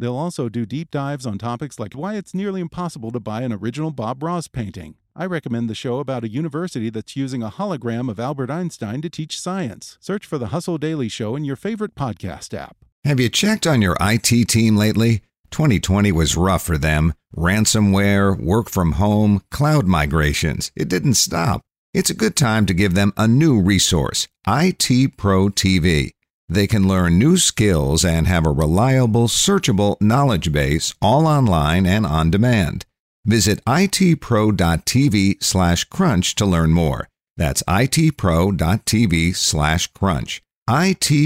They'll 0.00 0.16
also 0.16 0.48
do 0.48 0.64
deep 0.64 0.90
dives 0.90 1.26
on 1.26 1.36
topics 1.36 1.78
like 1.78 1.92
why 1.92 2.14
it's 2.14 2.32
nearly 2.32 2.62
impossible 2.62 3.10
to 3.10 3.20
buy 3.20 3.42
an 3.42 3.52
original 3.52 3.90
Bob 3.90 4.22
Ross 4.22 4.48
painting. 4.48 4.94
I 5.14 5.26
recommend 5.26 5.68
the 5.68 5.74
show 5.74 5.98
about 5.98 6.24
a 6.24 6.30
university 6.30 6.88
that's 6.88 7.16
using 7.16 7.42
a 7.42 7.50
hologram 7.50 8.10
of 8.10 8.18
Albert 8.18 8.50
Einstein 8.50 9.02
to 9.02 9.10
teach 9.10 9.38
science. 9.38 9.98
Search 10.00 10.24
for 10.24 10.38
the 10.38 10.46
Hustle 10.46 10.78
Daily 10.78 11.10
Show 11.10 11.36
in 11.36 11.44
your 11.44 11.54
favorite 11.54 11.94
podcast 11.94 12.56
app. 12.58 12.78
Have 13.04 13.20
you 13.20 13.28
checked 13.28 13.66
on 13.66 13.82
your 13.82 13.94
IT 14.00 14.48
team 14.48 14.74
lately? 14.74 15.20
2020 15.50 16.12
was 16.12 16.34
rough 16.34 16.62
for 16.62 16.78
them. 16.78 17.12
Ransomware, 17.36 18.40
work 18.40 18.70
from 18.70 18.92
home, 18.92 19.42
cloud 19.50 19.86
migrations. 19.86 20.72
It 20.74 20.88
didn't 20.88 21.14
stop. 21.14 21.60
It's 21.92 22.08
a 22.08 22.14
good 22.14 22.36
time 22.36 22.64
to 22.64 22.72
give 22.72 22.94
them 22.94 23.12
a 23.18 23.28
new 23.28 23.60
resource 23.60 24.28
IT 24.46 25.18
Pro 25.18 25.48
TV. 25.48 26.12
They 26.50 26.66
can 26.66 26.88
learn 26.88 27.16
new 27.16 27.36
skills 27.36 28.04
and 28.04 28.26
have 28.26 28.44
a 28.44 28.50
reliable, 28.50 29.28
searchable 29.28 30.00
knowledge 30.00 30.50
base 30.50 30.92
all 31.00 31.28
online 31.28 31.86
and 31.86 32.04
on 32.04 32.32
demand. 32.32 32.84
Visit 33.24 33.64
itpro.tv 33.66 35.44
slash 35.44 35.84
crunch 35.84 36.34
to 36.34 36.44
learn 36.44 36.72
more. 36.72 37.06
That's 37.36 37.62
itpro.tv 37.62 39.36
slash 39.36 39.86
crunch. 39.92 40.42
itpro.tv 40.68 41.22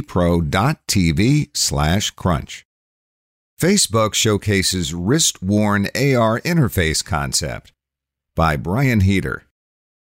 slash 1.56 2.10
crunch. 2.10 2.66
Facebook 3.58 4.12
showcases 4.12 4.92
wrist-worn 4.92 5.86
AR 5.86 6.40
interface 6.40 7.02
concept 7.02 7.72
by 8.36 8.56
Brian 8.56 9.00
Heater. 9.00 9.44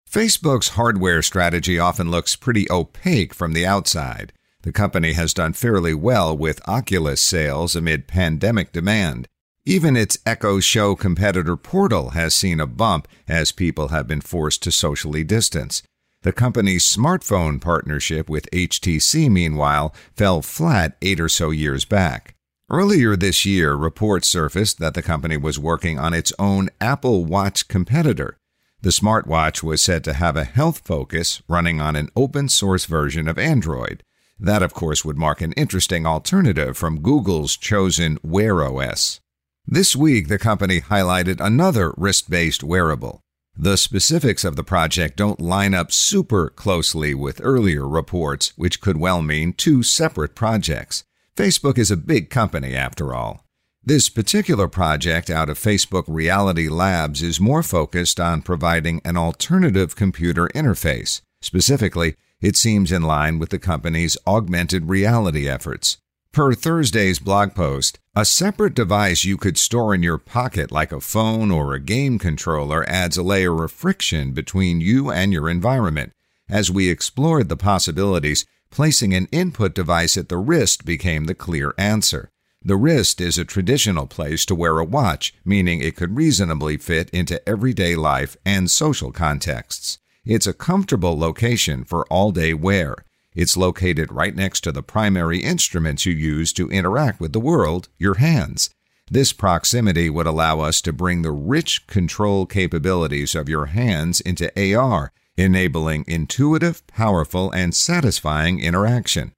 Facebook's 0.09 0.71
hardware 0.71 1.23
strategy 1.23 1.81
often 1.81 2.13
looks 2.13 2.37
pretty 2.37 2.71
opaque 2.71 3.35
from 3.35 3.55
the 3.55 3.67
outside. 3.67 4.33
The 4.63 4.73
company 4.73 5.15
has 5.15 5.33
done 5.33 5.55
fairly 5.55 5.95
well 5.95 6.37
with 6.37 6.67
Oculus 6.69 7.21
sales 7.21 7.75
amid 7.75 8.07
pandemic 8.07 8.73
demand. 8.73 9.27
Even 9.65 9.97
its 9.97 10.19
Echo 10.27 10.61
Show 10.61 10.95
competitor 10.95 11.57
Portal 11.57 12.11
has 12.11 12.35
seen 12.35 12.61
a 12.61 12.67
bump 12.67 13.09
as 13.27 13.53
people 13.53 13.89
have 13.89 14.07
been 14.07 14.21
forced 14.21 14.63
to 14.65 14.71
socially 14.71 15.25
distance. 15.25 15.83
The 16.23 16.33
company's 16.33 16.85
smartphone 16.85 17.59
partnership 17.61 18.29
with 18.29 18.51
HTC, 18.51 19.31
meanwhile, 19.31 19.95
fell 20.15 20.43
flat 20.43 20.97
eight 21.01 21.21
or 21.21 21.31
so 21.31 21.51
years 21.51 21.87
back. 21.87 22.35
Earlier 22.69 23.17
this 23.17 23.47
year, 23.47 23.75
reports 23.75 24.29
surfaced 24.29 24.79
that 24.79 24.93
the 24.95 25.03
company 25.03 25.39
was 25.39 25.59
working 25.59 25.99
on 25.99 26.13
its 26.13 26.33
own 26.39 26.69
Apple 26.81 27.25
Watch 27.25 27.67
competitor. 27.69 28.37
The 28.83 28.91
smartwatch 28.91 29.63
was 29.63 29.81
said 29.81 30.05
to 30.05 30.13
have 30.13 30.37
a 30.37 30.45
health 30.45 30.83
focus 30.85 31.43
running 31.49 31.81
on 31.81 31.97
an 31.97 32.11
open 32.15 32.49
source 32.49 32.85
version 32.85 33.27
of 33.27 33.39
Android. 33.39 34.03
That, 34.43 34.63
of 34.63 34.73
course, 34.73 35.05
would 35.05 35.19
mark 35.19 35.43
an 35.43 35.53
interesting 35.53 36.07
alternative 36.07 36.77
from 36.77 37.03
Google's 37.03 37.59
chosen 37.59 38.19
Wear 38.23 38.65
OS. 38.65 39.21
This 39.67 39.95
week, 39.95 40.29
the 40.29 40.39
company 40.39 40.81
highlighted 40.81 41.41
another 41.41 41.93
wrist 41.99 42.31
based 42.31 42.65
wearable. 42.65 43.21
The 43.55 43.77
specifics 43.77 44.43
of 44.43 44.57
the 44.57 44.65
project 44.65 45.19
don't 45.19 45.43
line 45.43 45.75
up 45.75 45.93
super 45.93 46.49
closely 46.49 47.15
with 47.15 47.43
earlier 47.45 47.87
reports, 47.87 48.55
which 48.57 48.81
could 48.81 48.97
well 48.97 49.21
mean 49.21 49.53
two 49.53 49.83
separate 49.83 50.35
projects. 50.35 51.05
Facebook 51.37 51.77
is 51.77 51.91
a 51.91 51.97
big 51.97 52.31
company, 52.31 52.75
after 52.75 53.15
all. 53.15 53.45
This 53.85 54.09
particular 54.09 54.69
project 54.69 55.29
out 55.29 55.51
of 55.51 55.59
Facebook 55.59 56.05
Reality 56.07 56.69
Labs 56.69 57.23
is 57.23 57.41
more 57.41 57.63
focused 57.63 58.19
on 58.19 58.41
providing 58.41 59.03
an 59.05 59.19
alternative 59.19 59.97
computer 59.97 60.49
interface. 60.55 61.21
Specifically, 61.43 62.17
it 62.41 62.57
seems 62.57 62.91
in 62.91 63.03
line 63.03 63.39
with 63.39 63.51
the 63.51 63.59
company's 63.59 64.17
augmented 64.27 64.89
reality 64.89 65.49
efforts. 65.49 65.99
Per 66.33 66.55
Thursday's 66.55 67.19
blog 67.19 67.55
post, 67.55 67.99
a 68.15 68.25
separate 68.25 68.75
device 68.75 69.25
you 69.25 69.37
could 69.37 69.59
store 69.59 69.95
in 69.95 70.03
your 70.03 70.19
pocket 70.19 70.71
like 70.71 70.93
a 70.93 71.01
phone 71.01 71.51
or 71.51 71.75
a 71.75 71.81
game 71.81 72.19
controller 72.19 72.89
adds 72.89 73.17
a 73.17 73.23
layer 73.23 73.65
of 73.65 73.73
friction 73.73 74.33
between 74.33 74.81
you 74.81 75.11
and 75.11 75.33
your 75.33 75.49
environment. 75.49 76.13
As 76.49 76.71
we 76.71 76.89
explored 76.89 77.49
the 77.49 77.57
possibilities, 77.57 78.45
placing 78.71 79.15
an 79.15 79.29
input 79.33 79.75
device 79.75 80.17
at 80.17 80.29
the 80.29 80.39
wrist 80.39 80.85
became 80.85 81.25
the 81.25 81.35
clear 81.35 81.75
answer. 81.77 82.31
The 82.63 82.77
wrist 82.77 83.21
is 83.21 83.39
a 83.39 83.45
traditional 83.45 84.07
place 84.07 84.45
to 84.47 84.55
wear 84.55 84.79
a 84.79 84.85
watch, 84.85 85.33
meaning 85.45 85.81
it 85.81 85.97
could 85.97 86.17
reasonably 86.17 86.77
fit 86.77 87.09
into 87.11 87.49
everyday 87.49 87.97
life 87.97 88.37
and 88.45 88.71
social 88.71 89.13
contexts. 89.13 90.00
It's 90.25 90.47
a 90.47 90.53
comfortable 90.53 91.19
location 91.19 91.83
for 91.85 92.07
all 92.09 92.31
day 92.31 92.53
wear. 92.53 92.95
It's 93.35 93.57
located 93.57 94.13
right 94.13 94.37
next 94.37 94.61
to 94.63 94.73
the 94.73 94.83
primary 94.83 95.39
instruments 95.39 96.05
you 96.05 96.13
use 96.13 96.53
to 96.55 96.69
interact 96.69 97.21
with 97.21 97.33
the 97.33 97.41
world, 97.41 97.89
your 97.97 98.15
hands. 98.17 98.69
This 99.11 99.33
proximity 99.33 100.11
would 100.11 100.27
allow 100.27 100.61
us 100.61 100.83
to 100.83 100.93
bring 100.93 101.23
the 101.23 101.33
rich 101.33 101.87
control 101.87 102.45
capabilities 102.45 103.35
of 103.35 103.49
your 103.49 103.67
hands 103.67 104.21
into 104.21 104.53
AR, 104.77 105.11
enabling 105.39 106.05
intuitive, 106.07 106.87
powerful, 106.87 107.51
and 107.53 107.75
satisfying 107.75 108.61
interaction. 108.61 109.33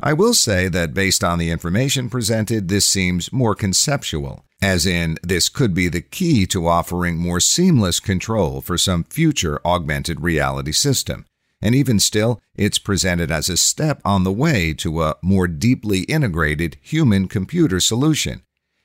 I 0.00 0.12
will 0.12 0.34
say 0.34 0.68
that 0.68 0.94
based 0.94 1.24
on 1.24 1.38
the 1.38 1.50
information 1.50 2.08
presented, 2.08 2.68
this 2.68 2.86
seems 2.86 3.32
more 3.32 3.56
conceptual, 3.56 4.44
as 4.62 4.84
in, 4.84 5.18
this 5.22 5.48
could 5.48 5.72
be 5.72 5.88
the 5.88 6.02
key 6.02 6.46
to 6.46 6.66
offering 6.66 7.16
more 7.16 7.40
seamless 7.40 7.98
control 7.98 8.60
for 8.60 8.76
some 8.76 9.04
future 9.04 9.60
augmented 9.64 10.20
reality 10.20 10.72
system. 10.72 11.24
And 11.62 11.74
even 11.74 12.00
still, 12.00 12.40
it's 12.54 12.78
presented 12.78 13.30
as 13.30 13.48
a 13.48 13.56
step 13.56 14.00
on 14.04 14.24
the 14.24 14.32
way 14.32 14.72
to 14.74 15.02
a 15.02 15.16
more 15.22 15.46
deeply 15.46 16.00
integrated 16.00 16.76
human 16.82 17.28
computer 17.28 17.80
solution. 17.80 18.42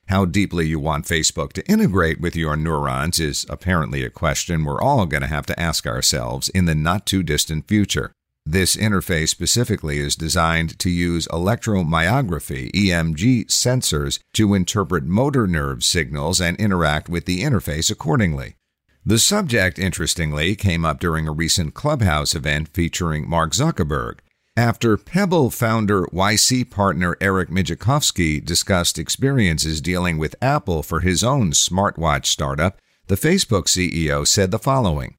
How 0.07 0.25
deeply 0.25 0.67
you 0.67 0.79
want 0.79 1.05
Facebook 1.05 1.53
to 1.53 1.67
integrate 1.67 2.21
with 2.21 2.35
your 2.35 2.55
neurons 2.55 3.19
is 3.19 3.45
apparently 3.49 4.03
a 4.03 4.09
question 4.09 4.63
we're 4.63 4.81
all 4.81 5.05
going 5.05 5.21
to 5.21 5.27
have 5.27 5.45
to 5.47 5.59
ask 5.59 5.87
ourselves 5.87 6.49
in 6.49 6.65
the 6.65 6.75
not 6.75 7.05
too 7.05 7.23
distant 7.23 7.67
future. 7.67 8.13
This 8.47 8.75
interface 8.75 9.29
specifically 9.29 9.97
is 9.97 10.15
designed 10.15 10.77
to 10.77 10.91
use 10.91 11.27
electromyography 11.29 12.71
EMG 12.73 13.47
sensors 13.47 14.19
to 14.33 14.53
interpret 14.53 15.03
motor 15.03 15.47
nerve 15.47 15.83
signals 15.83 16.39
and 16.39 16.55
interact 16.57 17.09
with 17.09 17.25
the 17.25 17.41
interface 17.41 17.89
accordingly. 17.89 18.55
The 19.03 19.17
subject, 19.17 19.79
interestingly, 19.79 20.55
came 20.55 20.85
up 20.85 20.99
during 20.99 21.27
a 21.27 21.31
recent 21.31 21.73
Clubhouse 21.73 22.35
event 22.35 22.69
featuring 22.69 23.27
Mark 23.27 23.53
Zuckerberg. 23.53 24.19
After 24.55 24.95
Pebble 24.95 25.49
founder 25.49 26.05
YC 26.13 26.69
partner 26.69 27.17
Eric 27.19 27.49
Migicovsky 27.49 28.45
discussed 28.45 28.99
experiences 28.99 29.81
dealing 29.81 30.19
with 30.19 30.35
Apple 30.39 30.83
for 30.83 30.99
his 30.99 31.23
own 31.23 31.51
smartwatch 31.51 32.27
startup, 32.27 32.79
the 33.07 33.15
Facebook 33.15 33.65
CEO 33.65 34.25
said 34.25 34.51
the 34.51 34.59
following 34.59 35.17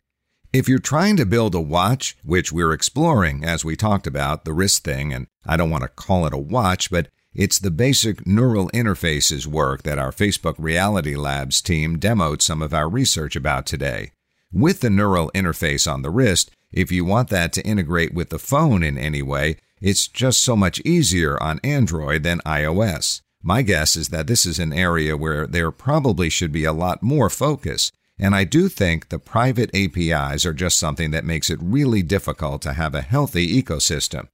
If 0.52 0.68
you're 0.68 0.78
trying 0.78 1.16
to 1.16 1.26
build 1.26 1.54
a 1.54 1.60
watch, 1.60 2.16
which 2.22 2.52
we're 2.52 2.72
exploring 2.72 3.44
as 3.44 3.64
we 3.64 3.76
talked 3.76 4.06
about, 4.06 4.44
the 4.44 4.52
wrist 4.52 4.84
thing, 4.84 5.12
and 5.12 5.26
I 5.44 5.56
don't 5.56 5.70
want 5.70 5.82
to 5.82 5.88
call 5.88 6.26
it 6.26 6.32
a 6.32 6.38
watch, 6.38 6.90
but 6.90 7.08
it's 7.34 7.58
the 7.58 7.70
basic 7.70 8.26
neural 8.26 8.70
interfaces 8.70 9.46
work 9.46 9.82
that 9.82 9.98
our 9.98 10.12
Facebook 10.12 10.54
Reality 10.58 11.16
Labs 11.16 11.60
team 11.60 11.98
demoed 11.98 12.40
some 12.40 12.62
of 12.62 12.72
our 12.72 12.88
research 12.88 13.36
about 13.36 13.66
today. 13.66 14.12
With 14.52 14.80
the 14.80 14.88
neural 14.88 15.30
interface 15.34 15.90
on 15.92 16.02
the 16.02 16.10
wrist, 16.10 16.50
if 16.72 16.90
you 16.90 17.04
want 17.04 17.28
that 17.28 17.52
to 17.54 17.66
integrate 17.66 18.14
with 18.14 18.30
the 18.30 18.38
phone 18.38 18.82
in 18.82 18.96
any 18.96 19.22
way, 19.22 19.56
it's 19.80 20.08
just 20.08 20.42
so 20.42 20.56
much 20.56 20.80
easier 20.80 21.42
on 21.42 21.60
Android 21.62 22.22
than 22.22 22.40
iOS. 22.46 23.20
My 23.42 23.62
guess 23.62 23.96
is 23.96 24.08
that 24.08 24.26
this 24.26 24.46
is 24.46 24.58
an 24.58 24.72
area 24.72 25.16
where 25.16 25.46
there 25.46 25.70
probably 25.70 26.30
should 26.30 26.52
be 26.52 26.64
a 26.64 26.72
lot 26.72 27.02
more 27.02 27.28
focus, 27.28 27.92
and 28.18 28.34
I 28.34 28.44
do 28.44 28.68
think 28.68 29.08
the 29.08 29.18
private 29.18 29.70
APIs 29.74 30.46
are 30.46 30.54
just 30.54 30.78
something 30.78 31.10
that 31.10 31.24
makes 31.24 31.50
it 31.50 31.58
really 31.62 32.02
difficult 32.02 32.62
to 32.62 32.72
have 32.72 32.94
a 32.94 33.02
healthy 33.02 33.62
ecosystem. 33.62 34.28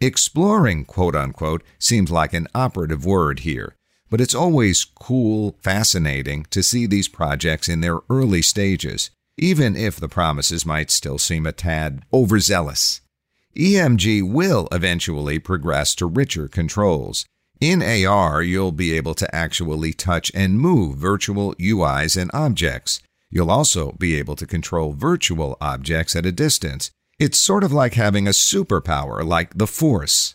Exploring, 0.00 0.84
quote 0.84 1.14
unquote, 1.16 1.62
seems 1.78 2.10
like 2.10 2.34
an 2.34 2.48
operative 2.54 3.06
word 3.06 3.40
here, 3.40 3.76
but 4.10 4.20
it's 4.20 4.34
always 4.34 4.84
cool, 4.84 5.56
fascinating 5.62 6.44
to 6.50 6.62
see 6.62 6.86
these 6.86 7.08
projects 7.08 7.68
in 7.68 7.80
their 7.80 8.00
early 8.10 8.42
stages, 8.42 9.10
even 9.38 9.76
if 9.76 9.96
the 9.96 10.08
promises 10.08 10.66
might 10.66 10.90
still 10.90 11.18
seem 11.18 11.46
a 11.46 11.52
tad 11.52 12.02
overzealous. 12.12 13.00
EMG 13.56 14.22
will 14.22 14.68
eventually 14.70 15.38
progress 15.38 15.94
to 15.94 16.06
richer 16.06 16.46
controls. 16.46 17.24
In 17.60 17.82
AR, 17.82 18.42
you'll 18.42 18.70
be 18.70 18.92
able 18.92 19.14
to 19.14 19.34
actually 19.34 19.94
touch 19.94 20.30
and 20.34 20.60
move 20.60 20.98
virtual 20.98 21.54
UIs 21.54 22.14
and 22.20 22.30
objects. 22.34 23.00
You'll 23.30 23.50
also 23.50 23.92
be 23.92 24.14
able 24.16 24.36
to 24.36 24.46
control 24.46 24.92
virtual 24.92 25.56
objects 25.58 26.14
at 26.14 26.26
a 26.26 26.32
distance. 26.32 26.90
It's 27.18 27.38
sort 27.38 27.64
of 27.64 27.72
like 27.72 27.94
having 27.94 28.26
a 28.26 28.32
superpower 28.32 29.26
like 29.26 29.56
the 29.56 29.66
Force. 29.66 30.34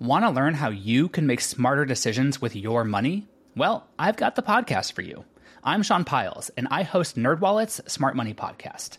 Want 0.00 0.24
to 0.24 0.30
learn 0.30 0.54
how 0.54 0.70
you 0.70 1.08
can 1.08 1.24
make 1.24 1.40
smarter 1.40 1.84
decisions 1.84 2.42
with 2.42 2.56
your 2.56 2.82
money? 2.82 3.28
Well, 3.54 3.86
I've 3.96 4.16
got 4.16 4.34
the 4.34 4.42
podcast 4.42 4.92
for 4.92 5.02
you. 5.02 5.24
I'm 5.62 5.84
Sean 5.84 6.02
Pyles, 6.02 6.50
and 6.56 6.66
I 6.68 6.82
host 6.82 7.16
NerdWallet's 7.16 7.80
Smart 7.90 8.16
Money 8.16 8.34
Podcast. 8.34 8.98